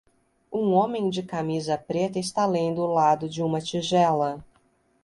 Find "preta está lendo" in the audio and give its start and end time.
1.77-2.79